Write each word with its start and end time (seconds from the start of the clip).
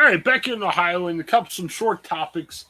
All 0.00 0.06
right, 0.06 0.24
back 0.24 0.48
in 0.48 0.62
Ohio, 0.62 1.08
and 1.08 1.20
a 1.20 1.24
couple 1.24 1.50
some 1.50 1.68
short 1.68 2.02
topics. 2.02 2.64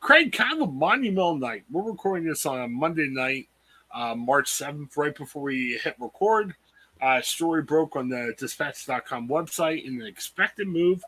Craig, 0.00 0.32
kind 0.32 0.60
of 0.60 0.68
a 0.68 0.72
monumental 0.72 1.36
night. 1.36 1.62
We're 1.70 1.84
recording 1.84 2.26
this 2.26 2.44
on 2.44 2.60
a 2.60 2.66
Monday 2.66 3.06
night, 3.06 3.48
uh, 3.94 4.16
March 4.16 4.50
7th, 4.50 4.96
right 4.96 5.14
before 5.14 5.44
we 5.44 5.78
hit 5.84 5.94
record. 6.00 6.56
Uh, 7.00 7.20
story 7.20 7.62
broke 7.62 7.94
on 7.94 8.08
the 8.08 8.34
dispatch.com 8.36 9.28
website 9.28 9.86
in 9.86 10.00
an 10.00 10.08
expected 10.08 10.66
move. 10.66 11.04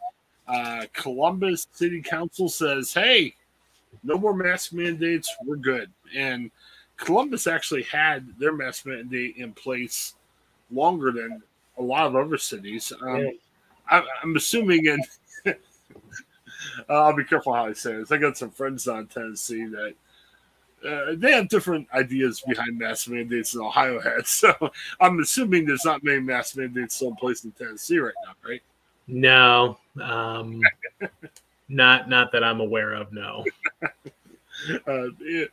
Uh, 0.46 0.84
Columbus 0.92 1.66
City 1.72 2.00
Council 2.00 2.48
says, 2.48 2.94
hey, 2.94 3.34
no 4.04 4.16
more 4.16 4.32
mask 4.32 4.72
mandates. 4.72 5.28
We're 5.44 5.56
good. 5.56 5.90
And 6.14 6.52
Columbus 6.98 7.48
actually 7.48 7.82
had 7.82 8.28
their 8.38 8.52
mask 8.52 8.86
mandate 8.86 9.38
in 9.38 9.52
place 9.52 10.14
longer 10.70 11.10
than 11.10 11.42
a 11.78 11.82
lot 11.82 12.06
of 12.06 12.14
other 12.14 12.38
cities. 12.38 12.92
Um, 13.02 13.18
yeah. 13.18 13.30
I, 13.90 14.02
am 14.22 14.36
assuming, 14.36 14.88
and 14.88 15.04
I'll 16.88 17.14
be 17.14 17.24
careful 17.24 17.54
how 17.54 17.66
I 17.66 17.72
say 17.72 17.96
this. 17.96 18.12
I 18.12 18.16
got 18.16 18.36
some 18.36 18.50
friends 18.50 18.86
in 18.86 19.06
Tennessee 19.06 19.66
that 19.66 19.94
uh, 20.86 21.14
they 21.16 21.32
have 21.32 21.48
different 21.48 21.88
ideas 21.94 22.42
behind 22.46 22.78
mask 22.78 23.08
mandates 23.08 23.52
than 23.52 23.62
Ohio 23.62 24.00
had. 24.00 24.26
So 24.26 24.54
I'm 25.00 25.18
assuming 25.20 25.66
there's 25.66 25.84
not 25.84 26.04
many 26.04 26.20
mask 26.20 26.56
mandates 26.56 26.96
still 26.96 27.08
in 27.08 27.16
place 27.16 27.44
in 27.44 27.52
Tennessee 27.52 27.98
right 27.98 28.14
now, 28.26 28.32
right? 28.46 28.62
No, 29.06 29.78
um, 30.02 30.60
not 31.68 32.08
not 32.08 32.32
that 32.32 32.44
I'm 32.44 32.60
aware 32.60 32.94
of. 32.94 33.12
No. 33.12 33.44
uh, 33.82 35.08
it, 35.20 35.50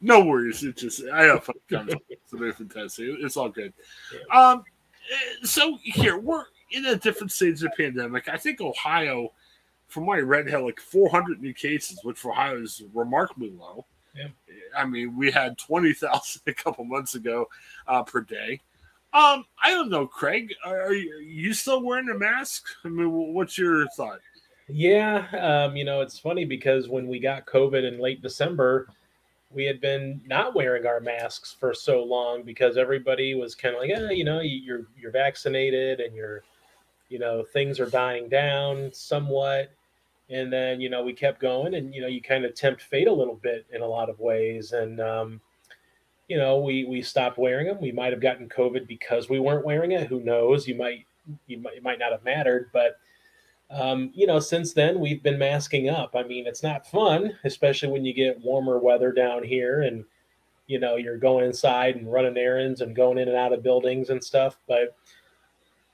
no 0.00 0.24
worries. 0.24 0.62
It's 0.62 0.80
just 0.80 1.04
I 1.12 1.24
have 1.24 1.44
fun 1.44 1.56
conversations 1.68 2.56
from 2.56 2.68
Tennessee. 2.68 3.16
It's 3.20 3.36
all 3.36 3.48
good. 3.48 3.72
Um, 4.32 4.64
so 5.42 5.78
here 5.82 6.18
we're 6.18 6.44
in 6.70 6.86
a 6.86 6.96
different 6.96 7.32
stage 7.32 7.62
of 7.62 7.70
the 7.70 7.84
pandemic. 7.84 8.28
I 8.28 8.36
think 8.36 8.60
Ohio, 8.60 9.32
from 9.88 10.06
what 10.06 10.18
I 10.18 10.22
read, 10.22 10.48
had 10.48 10.62
like 10.62 10.80
400 10.80 11.40
new 11.40 11.54
cases, 11.54 12.00
which 12.02 12.18
for 12.18 12.32
Ohio 12.32 12.62
is 12.62 12.82
remarkably 12.94 13.50
low. 13.50 13.84
Yeah. 14.14 14.28
I 14.76 14.84
mean, 14.84 15.16
we 15.16 15.30
had 15.30 15.58
20,000 15.58 16.42
a 16.46 16.52
couple 16.52 16.84
months 16.84 17.14
ago 17.14 17.48
uh, 17.86 18.02
per 18.02 18.20
day. 18.20 18.60
Um, 19.14 19.46
I 19.62 19.70
don't 19.70 19.88
know, 19.88 20.06
Craig. 20.06 20.54
Are 20.64 20.92
you, 20.92 21.16
are 21.16 21.20
you 21.20 21.54
still 21.54 21.82
wearing 21.82 22.10
a 22.10 22.18
mask? 22.18 22.66
I 22.84 22.88
mean, 22.88 23.10
what's 23.10 23.56
your 23.56 23.88
thought? 23.96 24.20
Yeah, 24.68 25.26
um, 25.40 25.76
you 25.76 25.84
know, 25.84 26.02
it's 26.02 26.18
funny 26.18 26.44
because 26.44 26.88
when 26.88 27.08
we 27.08 27.18
got 27.18 27.46
COVID 27.46 27.88
in 27.88 27.98
late 27.98 28.20
December, 28.20 28.88
we 29.50 29.64
had 29.64 29.80
been 29.80 30.20
not 30.26 30.54
wearing 30.54 30.84
our 30.86 31.00
masks 31.00 31.56
for 31.58 31.72
so 31.72 32.04
long 32.04 32.42
because 32.42 32.76
everybody 32.76 33.34
was 33.34 33.54
kind 33.54 33.74
of 33.74 33.80
like, 33.80 33.90
eh, 33.90 34.10
you 34.10 34.24
know, 34.24 34.40
you're 34.40 34.82
you're 35.00 35.10
vaccinated 35.10 36.00
and 36.00 36.14
you're, 36.14 36.42
you 37.08 37.18
know, 37.18 37.42
things 37.42 37.80
are 37.80 37.88
dying 37.88 38.28
down 38.28 38.90
somewhat. 38.92 39.70
And 40.30 40.52
then 40.52 40.80
you 40.80 40.90
know 40.90 41.02
we 41.02 41.12
kept 41.12 41.40
going, 41.40 41.74
and 41.74 41.94
you 41.94 42.00
know 42.00 42.06
you 42.06 42.20
kind 42.20 42.44
of 42.44 42.54
tempt 42.54 42.82
fate 42.82 43.08
a 43.08 43.12
little 43.12 43.36
bit 43.36 43.66
in 43.72 43.82
a 43.82 43.86
lot 43.86 44.10
of 44.10 44.20
ways, 44.20 44.72
and 44.72 45.00
um, 45.00 45.40
you 46.28 46.36
know 46.36 46.58
we 46.58 46.84
we 46.84 47.02
stopped 47.02 47.38
wearing 47.38 47.66
them. 47.66 47.80
We 47.80 47.92
might 47.92 48.12
have 48.12 48.20
gotten 48.20 48.48
COVID 48.48 48.86
because 48.86 49.28
we 49.28 49.40
weren't 49.40 49.64
wearing 49.64 49.92
it. 49.92 50.06
Who 50.08 50.20
knows? 50.20 50.68
You 50.68 50.74
might 50.74 51.06
you 51.46 51.58
might 51.58 51.76
it 51.76 51.82
might 51.82 51.98
not 51.98 52.12
have 52.12 52.24
mattered, 52.24 52.70
but 52.72 52.98
um, 53.70 54.10
you 54.14 54.26
know, 54.26 54.40
since 54.40 54.72
then 54.72 54.98
we've 54.98 55.22
been 55.22 55.38
masking 55.38 55.88
up. 55.90 56.14
I 56.16 56.22
mean, 56.22 56.46
it's 56.46 56.62
not 56.62 56.86
fun, 56.86 57.36
especially 57.44 57.90
when 57.90 58.04
you 58.04 58.14
get 58.14 58.40
warmer 58.40 58.78
weather 58.78 59.12
down 59.12 59.42
here 59.42 59.82
and 59.82 60.04
you 60.66 60.78
know 60.78 60.96
you're 60.96 61.18
going 61.18 61.44
inside 61.44 61.96
and 61.96 62.12
running 62.12 62.36
errands 62.36 62.80
and 62.80 62.94
going 62.94 63.18
in 63.18 63.28
and 63.28 63.36
out 63.36 63.52
of 63.52 63.62
buildings 63.62 64.10
and 64.10 64.22
stuff. 64.22 64.58
But 64.66 64.96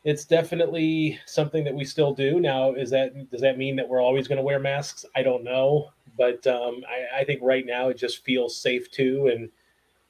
it's 0.05 0.27
definitely 0.27 1.19
something 1.25 1.65
that 1.65 1.75
we 1.75 1.85
still 1.85 2.15
do. 2.15 2.39
Now, 2.39 2.75
is 2.75 2.91
that 2.91 3.31
does 3.31 3.41
that 3.41 3.59
mean 3.59 3.75
that 3.77 3.89
we're 3.89 4.03
always 4.03 4.29
going 4.29 4.37
to 4.37 4.45
wear 4.45 4.59
masks? 4.59 5.05
I 5.17 5.23
don't 5.23 5.43
know, 5.43 5.91
but 6.17 6.47
um, 6.47 6.85
I, 6.89 7.21
I 7.21 7.25
think 7.25 7.41
right 7.43 7.65
now 7.65 7.89
it 7.89 7.97
just 7.97 8.23
feels 8.23 8.57
safe 8.57 8.91
too, 8.91 9.31
and 9.33 9.51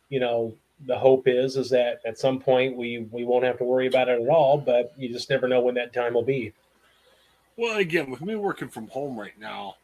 you 0.09 0.21
know 0.21 0.55
the 0.87 0.99
hope 0.99 1.29
is 1.29 1.57
is 1.57 1.71
that 1.71 2.01
at 2.05 2.19
some 2.19 2.41
point 2.41 2.77
we 2.77 3.07
we 3.13 3.25
won't 3.25 3.45
have 3.45 3.59
to 3.59 3.65
worry 3.65 3.87
about 3.87 4.09
it 4.09 4.21
at 4.21 4.29
all. 4.29 4.59
But 4.59 4.93
you 4.99 5.09
just 5.09 5.31
never 5.31 5.47
know 5.47 5.61
when 5.61 5.77
that 5.77 5.93
time 5.93 6.15
will 6.15 6.25
be. 6.25 6.53
Well, 7.57 7.79
again, 7.79 8.11
with 8.11 8.21
me 8.21 8.35
working 8.35 8.69
from 8.69 8.89
home 8.89 9.17
right 9.17 9.39
now, 9.39 9.77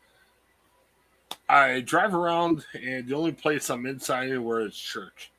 I 1.48 1.80
drive 1.82 2.14
around, 2.14 2.66
and 2.74 3.06
the 3.06 3.14
only 3.14 3.30
place 3.30 3.70
I'm 3.70 3.86
inside 3.86 4.28
anywhere 4.28 4.62
is 4.62 4.74
church. 4.74 5.30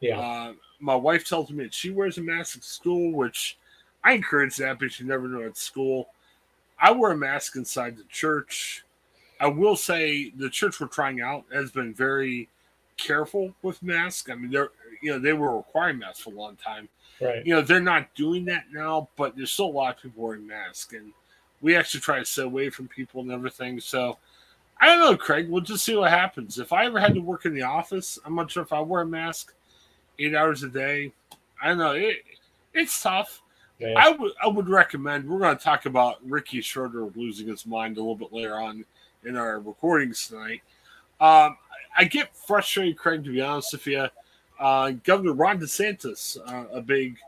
Yeah. 0.00 0.20
Uh, 0.20 0.52
my 0.78 0.94
wife 0.94 1.26
tells 1.26 1.50
me 1.50 1.64
that 1.64 1.74
she 1.74 1.90
wears 1.90 2.18
a 2.18 2.22
mask 2.22 2.56
at 2.56 2.64
school, 2.64 3.12
which 3.12 3.56
I 4.04 4.12
encourage 4.12 4.56
that, 4.56 4.78
but 4.78 4.98
you 4.98 5.06
never 5.06 5.28
know 5.28 5.42
at 5.42 5.56
school. 5.56 6.08
I 6.78 6.90
wear 6.90 7.12
a 7.12 7.16
mask 7.16 7.56
inside 7.56 7.96
the 7.96 8.04
church. 8.04 8.84
I 9.40 9.46
will 9.46 9.76
say 9.76 10.30
the 10.30 10.50
church 10.50 10.80
we're 10.80 10.88
trying 10.88 11.20
out 11.20 11.44
has 11.52 11.70
been 11.70 11.94
very 11.94 12.48
careful 12.96 13.54
with 13.62 13.82
masks. 13.82 14.30
I 14.30 14.34
mean, 14.34 14.50
they're 14.50 14.70
you 15.00 15.10
know 15.10 15.18
they 15.18 15.32
were 15.32 15.56
requiring 15.56 15.98
masks 15.98 16.20
for 16.20 16.30
a 16.30 16.36
long 16.36 16.56
time. 16.56 16.88
Right. 17.20 17.44
You 17.44 17.54
know 17.54 17.60
they're 17.60 17.80
not 17.80 18.14
doing 18.14 18.44
that 18.46 18.64
now, 18.72 19.08
but 19.16 19.36
there's 19.36 19.52
still 19.52 19.66
a 19.66 19.68
lot 19.68 19.96
of 19.96 20.02
people 20.02 20.24
wearing 20.24 20.46
masks, 20.46 20.92
and 20.92 21.12
we 21.60 21.76
actually 21.76 22.00
try 22.00 22.18
to 22.18 22.24
stay 22.24 22.42
away 22.42 22.70
from 22.70 22.88
people 22.88 23.20
and 23.20 23.30
everything. 23.30 23.80
So 23.80 24.18
I 24.80 24.86
don't 24.86 25.00
know, 25.00 25.16
Craig. 25.16 25.48
We'll 25.48 25.60
just 25.60 25.84
see 25.84 25.94
what 25.94 26.10
happens. 26.10 26.58
If 26.58 26.72
I 26.72 26.86
ever 26.86 26.98
had 26.98 27.14
to 27.14 27.20
work 27.20 27.44
in 27.44 27.54
the 27.54 27.62
office, 27.62 28.18
I'm 28.24 28.34
not 28.34 28.50
sure 28.50 28.62
if 28.62 28.72
I 28.72 28.80
wear 28.80 29.02
a 29.02 29.06
mask 29.06 29.52
eight 30.18 30.34
hours 30.34 30.62
a 30.64 30.68
day. 30.68 31.12
I 31.62 31.68
don't 31.68 31.78
know. 31.78 31.92
It, 31.92 32.24
it's 32.74 33.00
tough. 33.00 33.42
Yeah. 33.82 33.94
I 33.96 34.10
would 34.10 34.32
I 34.42 34.46
would 34.46 34.68
recommend. 34.68 35.28
We're 35.28 35.40
going 35.40 35.56
to 35.56 35.62
talk 35.62 35.86
about 35.86 36.16
Ricky 36.24 36.60
Schroder 36.60 37.08
losing 37.14 37.48
his 37.48 37.66
mind 37.66 37.96
a 37.96 38.00
little 38.00 38.14
bit 38.14 38.32
later 38.32 38.58
on 38.58 38.84
in 39.24 39.36
our 39.36 39.60
recordings 39.60 40.28
tonight. 40.28 40.62
Um, 41.20 41.56
I 41.96 42.04
get 42.04 42.34
frustrated, 42.34 42.96
Craig. 42.96 43.24
To 43.24 43.32
be 43.32 43.40
honest 43.40 43.72
with 43.72 43.86
you, 43.86 44.06
uh, 44.58 44.90
Governor 45.04 45.32
Ron 45.32 45.58
DeSantis, 45.60 46.38
uh, 46.46 46.68
a 46.72 46.80
big 46.80 47.18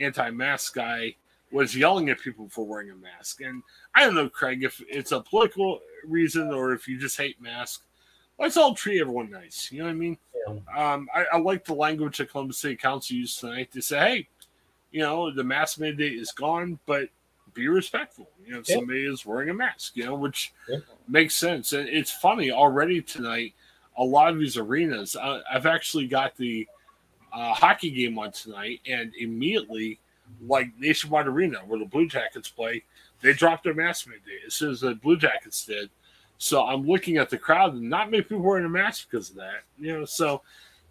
anti-mask 0.00 0.74
guy, 0.74 1.14
was 1.50 1.76
yelling 1.76 2.10
at 2.10 2.20
people 2.20 2.48
for 2.48 2.66
wearing 2.66 2.90
a 2.90 2.96
mask. 2.96 3.40
And 3.40 3.62
I 3.94 4.04
don't 4.04 4.14
know, 4.14 4.28
Craig, 4.28 4.64
if 4.64 4.82
it's 4.88 5.12
a 5.12 5.20
political 5.20 5.80
reason 6.04 6.52
or 6.52 6.72
if 6.72 6.86
you 6.86 6.98
just 6.98 7.16
hate 7.16 7.40
masks. 7.40 7.82
Let's 8.38 8.58
all 8.58 8.74
treat 8.74 9.00
everyone 9.00 9.30
nice. 9.30 9.70
You 9.72 9.78
know 9.78 9.84
what 9.86 9.92
I 9.92 9.94
mean? 9.94 10.18
Yeah. 10.46 10.92
Um, 10.92 11.08
I, 11.14 11.24
I 11.32 11.38
like 11.38 11.64
the 11.64 11.74
language 11.74 12.18
that 12.18 12.30
Columbus 12.30 12.58
City 12.58 12.76
Council 12.76 13.16
used 13.16 13.40
tonight 13.40 13.72
to 13.72 13.80
say, 13.80 13.98
hey, 13.98 14.28
you 14.90 15.00
know, 15.00 15.30
the 15.30 15.44
mask 15.44 15.78
mandate 15.78 16.14
is 16.14 16.32
gone, 16.32 16.78
but 16.86 17.08
be 17.54 17.68
respectful. 17.68 18.28
You 18.44 18.54
know, 18.54 18.62
yeah. 18.66 18.76
somebody 18.76 19.04
is 19.06 19.26
wearing 19.26 19.50
a 19.50 19.54
mask, 19.54 19.96
you 19.96 20.04
know, 20.04 20.14
which 20.14 20.52
yeah. 20.68 20.78
makes 21.08 21.34
sense. 21.34 21.72
And 21.72 21.88
it's 21.88 22.10
funny 22.10 22.50
already 22.50 23.02
tonight, 23.02 23.54
a 23.96 24.04
lot 24.04 24.32
of 24.32 24.38
these 24.38 24.56
arenas, 24.56 25.16
uh, 25.16 25.40
I've 25.50 25.66
actually 25.66 26.06
got 26.06 26.36
the 26.36 26.68
uh, 27.32 27.54
hockey 27.54 27.90
game 27.90 28.18
on 28.18 28.32
tonight, 28.32 28.80
and 28.86 29.12
immediately, 29.18 29.98
like 30.46 30.68
Nationwide 30.78 31.26
Arena, 31.26 31.58
where 31.66 31.78
the 31.78 31.84
Blue 31.84 32.06
Jackets 32.08 32.48
play, 32.48 32.82
they 33.20 33.32
dropped 33.32 33.64
their 33.64 33.74
mask 33.74 34.06
mandate 34.06 34.40
as 34.46 34.54
soon 34.54 34.70
as 34.70 34.80
the 34.80 34.94
Blue 34.94 35.16
Jackets 35.16 35.64
did. 35.64 35.90
So 36.38 36.62
I'm 36.66 36.86
looking 36.86 37.16
at 37.16 37.30
the 37.30 37.38
crowd, 37.38 37.74
and 37.74 37.88
not 37.88 38.10
many 38.10 38.22
people 38.22 38.40
wearing 38.40 38.66
a 38.66 38.68
mask 38.68 39.08
because 39.10 39.30
of 39.30 39.36
that. 39.36 39.62
You 39.78 39.98
know, 39.98 40.04
so 40.04 40.42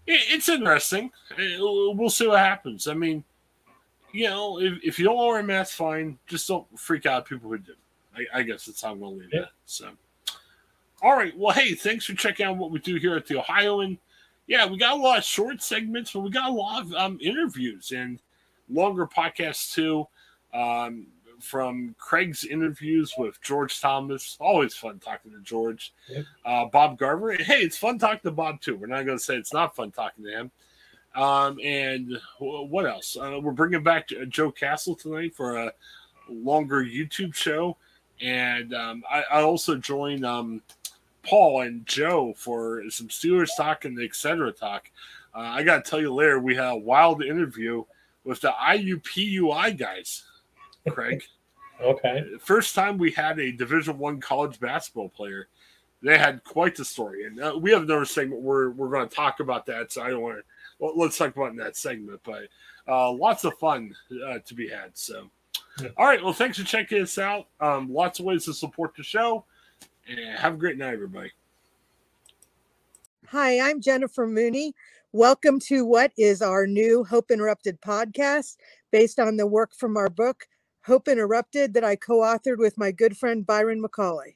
it, 0.08 0.22
it's 0.30 0.50
interesting. 0.50 1.12
It, 1.38 1.60
we'll 1.60 2.10
see 2.10 2.28
what 2.28 2.40
happens. 2.40 2.88
I 2.88 2.96
mean, 2.96 3.24
you 4.16 4.30
know, 4.30 4.60
if, 4.60 4.74
if 4.84 5.00
you 5.00 5.06
don't 5.06 5.18
wear 5.18 5.40
a 5.40 5.44
mask, 5.44 5.76
fine. 5.76 6.18
Just 6.28 6.48
don't 6.48 6.66
freak 6.80 7.06
out 7.06 7.26
people 7.26 7.50
who 7.50 7.58
do. 7.58 7.74
I, 8.16 8.40
I 8.40 8.42
guess 8.44 8.66
that's 8.66 8.82
how 8.82 8.92
I'm 8.92 9.00
going 9.00 9.16
to 9.16 9.20
leave 9.20 9.30
yeah. 9.34 9.42
that. 9.42 9.50
So, 9.66 9.90
all 11.02 11.16
right. 11.16 11.38
Well, 11.38 11.54
hey, 11.54 11.74
thanks 11.74 12.06
for 12.06 12.14
checking 12.14 12.46
out 12.46 12.58
what 12.58 12.72
we 12.72 12.80
do 12.80 12.96
here 12.96 13.16
at 13.16 13.28
the 13.28 13.40
Ohioan. 13.40 13.98
Yeah, 14.48 14.68
we 14.68 14.78
got 14.78 14.98
a 14.98 15.02
lot 15.02 15.18
of 15.18 15.24
short 15.24 15.62
segments, 15.62 16.14
but 16.14 16.22
we 16.22 16.30
got 16.30 16.50
a 16.50 16.54
lot 16.54 16.84
of 16.84 16.94
um, 16.94 17.18
interviews 17.22 17.92
and 17.92 18.20
longer 18.70 19.06
podcasts 19.06 19.74
too. 19.74 20.08
Um, 20.54 21.08
from 21.42 21.96
Craig's 22.00 22.46
interviews 22.46 23.14
with 23.18 23.42
George 23.42 23.82
Thomas, 23.82 24.38
always 24.40 24.74
fun 24.74 25.00
talking 25.00 25.32
to 25.32 25.42
George. 25.42 25.94
Uh, 26.46 26.66
Bob 26.66 26.98
Garver, 26.98 27.34
hey, 27.34 27.60
it's 27.60 27.78
fun 27.78 28.00
talking 28.00 28.22
to 28.24 28.32
Bob 28.32 28.62
too. 28.62 28.78
We're 28.78 28.88
not 28.88 29.06
going 29.06 29.18
to 29.18 29.24
say 29.24 29.36
it's 29.36 29.54
not 29.54 29.76
fun 29.76 29.92
talking 29.92 30.24
to 30.24 30.32
him. 30.32 30.52
Um, 31.16 31.58
and 31.64 32.18
what 32.40 32.86
else? 32.86 33.16
Uh, 33.16 33.40
we're 33.42 33.54
bringing 33.54 33.84
back 33.84 34.10
Joe 34.28 34.52
Castle 34.52 34.96
tonight 34.96 35.34
for 35.34 35.56
a 35.56 35.72
longer 36.28 36.84
YouTube 36.84 37.34
show, 37.34 37.78
and 38.22 38.74
um, 38.74 39.04
I, 39.10 39.24
I, 39.32 39.42
also 39.42 39.76
join 39.76 40.26
um, 40.26 40.62
Paul 41.24 41.62
and 41.62 41.86
Joe 41.86 42.34
for 42.36 42.84
some 42.90 43.08
Steelers 43.08 43.56
talk 43.56 43.86
and 43.86 44.00
etc. 44.02 44.52
talk. 44.52 44.92
Uh, 45.34 45.40
I 45.40 45.64
got 45.64 45.86
to 45.86 45.90
tell 45.90 46.02
you 46.02 46.14
later, 46.14 46.40
we 46.40 46.56
had 46.56 46.72
a 46.72 46.78
wild 46.78 47.24
interview 47.24 47.86
with 48.26 48.42
the 48.42 48.52
IUPUI 48.52 49.78
guys, 49.78 50.24
Craig. 50.90 51.24
okay. 51.82 52.26
First 52.42 52.76
time 52.76 52.98
we 52.98 53.12
had 53.12 53.40
a 53.40 53.54
Division 53.54 53.98
One 53.98 54.20
college 54.20 54.60
basketball 54.60 55.10
player. 55.10 55.48
They 56.02 56.18
had 56.18 56.44
quite 56.44 56.76
the 56.76 56.84
story, 56.84 57.26
and 57.26 57.42
uh, 57.42 57.58
we 57.58 57.72
have 57.72 57.84
another 57.84 58.06
segment 58.06 58.42
where 58.42 58.70
we're 58.70 58.90
going 58.90 59.08
to 59.08 59.16
talk 59.16 59.40
about 59.40 59.66
that. 59.68 59.94
So 59.94 60.02
I 60.02 60.10
don't 60.10 60.22
want 60.22 60.38
to 60.38 60.44
well, 60.80 60.94
let's 60.96 61.18
talk 61.18 61.36
about 61.36 61.52
in 61.52 61.58
that 61.58 61.78
segment. 61.78 62.22
But 62.24 62.48
uh, 62.88 63.12
lots 63.12 63.44
of 63.44 63.58
fun 63.60 63.94
uh, 64.28 64.40
to 64.46 64.54
be 64.54 64.70
had. 64.70 64.92
So, 64.94 65.30
All 65.98 66.06
right. 66.06 66.24
Well, 66.24 66.34
thanks 66.34 66.58
for 66.58 66.64
checking 66.64 67.02
us 67.02 67.18
out. 67.18 67.48
Um, 67.60 67.92
lots 67.92 68.20
of 68.20 68.26
ways 68.26 68.46
to 68.46 68.54
support 68.54 68.96
the 68.96 69.04
show. 69.04 69.46
And 70.08 70.38
have 70.38 70.54
a 70.54 70.58
great 70.58 70.78
night, 70.78 70.94
everybody. 70.94 71.32
Hi, 73.30 73.60
I'm 73.60 73.82
Jennifer 73.82 74.28
Mooney. 74.28 74.74
Welcome 75.12 75.60
to 75.62 75.84
what 75.84 76.12
is 76.18 76.42
our 76.42 76.68
new 76.68 77.04
Hope 77.04 77.32
Interrupted 77.32 77.82
podcast 77.82 78.58
based 78.92 79.20
on 79.20 79.36
the 79.36 79.48
work 79.48 79.74
from 79.74 79.98
our 79.98 80.10
book, 80.10 80.48
Hope 80.86 81.08
Interrupted, 81.08 81.74
that 81.74 81.84
I 81.84 81.96
co 81.96 82.20
authored 82.20 82.58
with 82.58 82.78
my 82.78 82.92
good 82.92 83.18
friend 83.18 83.46
Byron 83.46 83.82
McCauley. 83.82 84.36